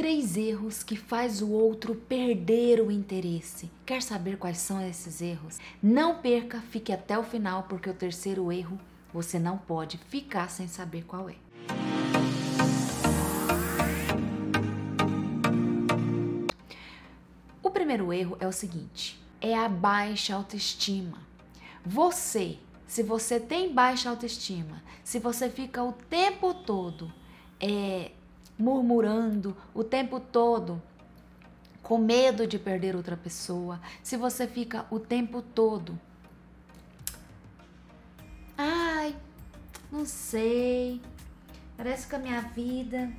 [0.00, 3.70] três erros que faz o outro perder o interesse.
[3.84, 5.58] Quer saber quais são esses erros?
[5.82, 8.80] Não perca, fique até o final, porque o terceiro erro
[9.12, 11.34] você não pode ficar sem saber qual é.
[17.62, 21.18] O primeiro erro é o seguinte: é a baixa autoestima.
[21.84, 22.56] Você,
[22.86, 27.12] se você tem baixa autoestima, se você fica o tempo todo
[27.60, 28.12] é,
[28.60, 30.80] murmurando o tempo todo,
[31.82, 35.98] com medo de perder outra pessoa, se você fica o tempo todo,
[38.56, 39.16] ai,
[39.90, 41.00] não sei,
[41.76, 43.10] parece que a minha vida,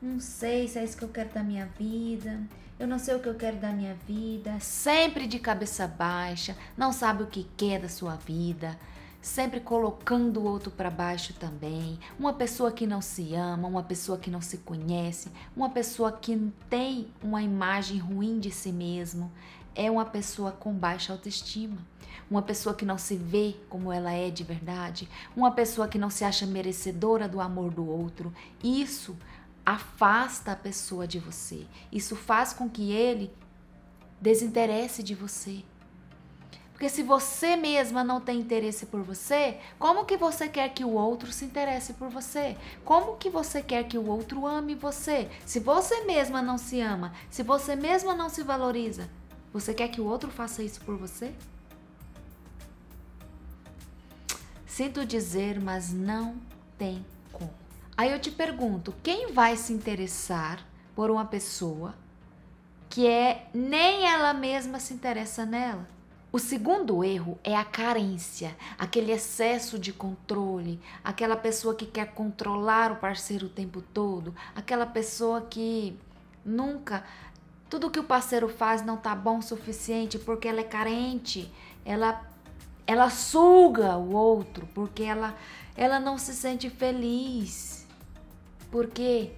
[0.00, 2.42] não sei se é isso que eu quero da minha vida,
[2.78, 6.92] eu não sei o que eu quero da minha vida, sempre de cabeça baixa, não
[6.92, 8.76] sabe o que quer da sua vida,
[9.22, 14.18] sempre colocando o outro para baixo também, uma pessoa que não se ama, uma pessoa
[14.18, 19.30] que não se conhece, uma pessoa que tem uma imagem ruim de si mesmo,
[19.76, 21.78] é uma pessoa com baixa autoestima,
[22.28, 26.10] uma pessoa que não se vê como ela é de verdade, uma pessoa que não
[26.10, 28.34] se acha merecedora do amor do outro.
[28.62, 29.16] Isso
[29.64, 31.64] afasta a pessoa de você.
[31.92, 33.32] Isso faz com que ele
[34.20, 35.62] desinteresse de você.
[36.82, 40.94] Porque se você mesma não tem interesse por você, como que você quer que o
[40.94, 42.56] outro se interesse por você?
[42.84, 45.30] Como que você quer que o outro ame você?
[45.46, 49.08] Se você mesma não se ama, se você mesma não se valoriza,
[49.52, 51.32] você quer que o outro faça isso por você?
[54.66, 56.34] Sinto dizer, mas não
[56.76, 57.54] tem como.
[57.96, 60.66] Aí eu te pergunto, quem vai se interessar
[60.96, 61.94] por uma pessoa
[62.90, 66.01] que é nem ela mesma se interessa nela?
[66.32, 72.90] O segundo erro é a carência, aquele excesso de controle, aquela pessoa que quer controlar
[72.90, 75.94] o parceiro o tempo todo, aquela pessoa que
[76.42, 77.04] nunca
[77.68, 81.52] tudo que o parceiro faz não tá bom o suficiente porque ela é carente,
[81.84, 82.26] ela
[82.86, 85.36] ela suga o outro porque ela
[85.76, 87.86] ela não se sente feliz.
[88.70, 89.32] Porque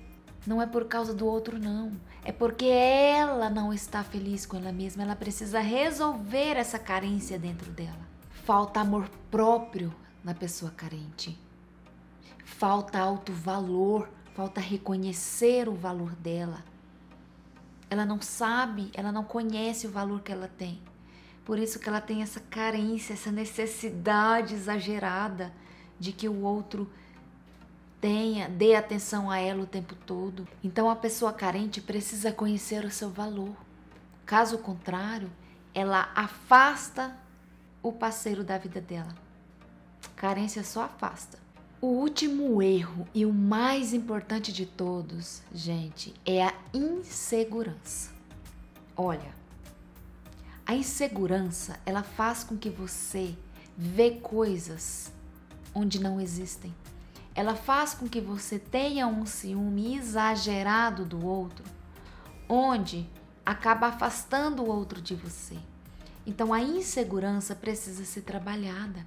[0.47, 1.93] não é por causa do outro não,
[2.25, 7.71] é porque ela não está feliz com ela mesma, ela precisa resolver essa carência dentro
[7.71, 8.09] dela.
[8.31, 11.39] Falta amor próprio na pessoa carente.
[12.45, 16.65] Falta alto valor, falta reconhecer o valor dela.
[17.91, 20.81] Ela não sabe, ela não conhece o valor que ela tem.
[21.45, 25.53] Por isso que ela tem essa carência, essa necessidade exagerada
[26.01, 26.91] de que o outro
[28.05, 30.47] tenha, dê atenção a ela o tempo todo.
[30.63, 33.57] Então a pessoa carente precisa conhecer o seu valor.
[34.27, 35.33] Caso contrário,
[35.73, 37.17] ela afasta
[37.83, 39.15] o parceiro da vida dela.
[40.15, 41.39] Carência só afasta.
[41.81, 48.11] O último erro e o mais importante de todos, gente, é a insegurança.
[48.95, 49.33] Olha,
[50.67, 53.35] a insegurança, ela faz com que você
[53.75, 55.11] vê coisas
[55.75, 56.71] onde não existem
[57.35, 61.65] ela faz com que você tenha um ciúme exagerado do outro,
[62.49, 63.09] onde
[63.45, 65.57] acaba afastando o outro de você.
[66.27, 69.05] Então a insegurança precisa ser trabalhada.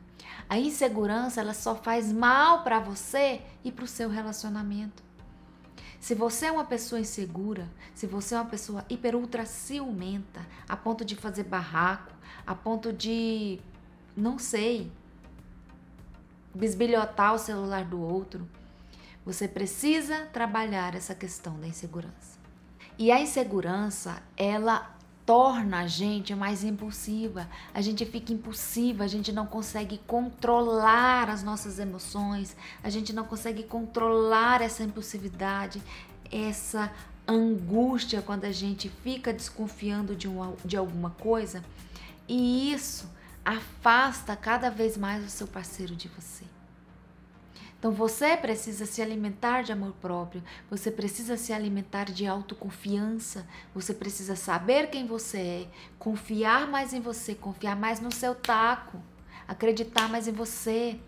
[0.50, 5.04] A insegurança ela só faz mal para você e para o seu relacionamento.
[6.00, 10.78] Se você é uma pessoa insegura, se você é uma pessoa hiper ultra ciumenta, a
[10.78, 12.14] ponto de fazer barraco,
[12.46, 13.60] a ponto de
[14.16, 14.92] não sei,
[16.58, 18.48] bisbilhotar o celular do outro.
[19.26, 22.38] Você precisa trabalhar essa questão da insegurança.
[22.98, 27.50] E a insegurança, ela torna a gente mais impulsiva.
[27.74, 33.26] A gente fica impulsiva, a gente não consegue controlar as nossas emoções, a gente não
[33.26, 35.84] consegue controlar essa impulsividade,
[36.32, 36.92] essa
[37.28, 41.62] angústia quando a gente fica desconfiando de, uma, de alguma coisa.
[42.28, 43.10] E isso
[43.48, 46.44] afasta cada vez mais o seu parceiro de você.
[47.80, 53.94] Então você precisa se alimentar de amor próprio, você precisa se alimentar de autoconfiança, você
[53.94, 55.68] precisa saber quem você é,
[55.98, 59.02] confiar mais em você, confiar mais no seu taco,
[59.48, 61.00] acreditar mais em você.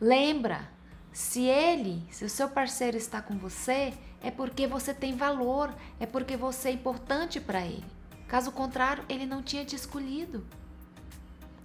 [0.00, 0.66] Lembra,
[1.12, 3.92] se ele, se o seu parceiro está com você,
[4.22, 7.84] é porque você tem valor, é porque você é importante para ele.
[8.26, 10.46] Caso contrário, ele não tinha te escolhido.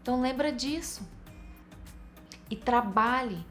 [0.06, 1.02] Então lembra disso.
[2.48, 3.44] E trabalhe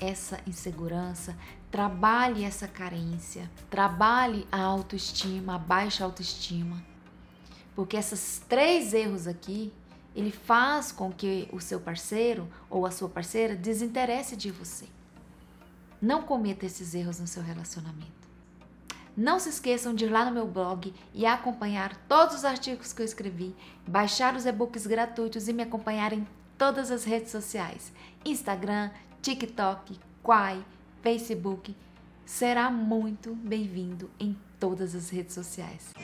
[0.00, 1.36] essa insegurança,
[1.70, 6.82] trabalhe essa carência, trabalhe a autoestima, a baixa autoestima.
[7.74, 9.70] Porque esses três erros aqui,
[10.14, 14.86] ele faz com que o seu parceiro ou a sua parceira desinteresse de você.
[16.00, 18.25] Não cometa esses erros no seu relacionamento.
[19.16, 23.00] Não se esqueçam de ir lá no meu blog e acompanhar todos os artigos que
[23.00, 26.26] eu escrevi, baixar os e-books gratuitos e me acompanhar em
[26.58, 27.92] todas as redes sociais:
[28.26, 28.90] Instagram,
[29.22, 30.62] TikTok, Quai,
[31.02, 31.74] Facebook.
[32.26, 35.94] Será muito bem-vindo em todas as redes sociais.